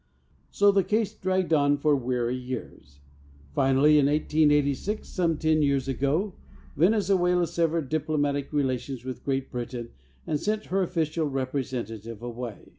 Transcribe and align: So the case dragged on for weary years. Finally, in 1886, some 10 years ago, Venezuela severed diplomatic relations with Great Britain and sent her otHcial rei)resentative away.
So 0.49 0.71
the 0.71 0.83
case 0.83 1.13
dragged 1.13 1.53
on 1.53 1.77
for 1.77 1.95
weary 1.95 2.35
years. 2.35 3.01
Finally, 3.53 3.99
in 3.99 4.07
1886, 4.07 5.07
some 5.07 5.37
10 5.37 5.61
years 5.61 5.87
ago, 5.87 6.33
Venezuela 6.75 7.45
severed 7.45 7.87
diplomatic 7.89 8.51
relations 8.51 9.05
with 9.05 9.23
Great 9.23 9.51
Britain 9.51 9.91
and 10.25 10.39
sent 10.39 10.65
her 10.73 10.87
otHcial 10.87 11.29
rei)resentative 11.31 12.21
away. 12.21 12.69